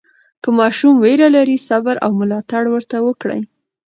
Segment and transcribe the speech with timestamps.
[0.41, 3.41] که ماشوم ویره لري، صبر او ملاتړ ورته وکړئ.